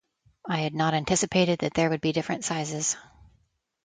[0.47, 2.97] I had not anticipated that there would be different sizes.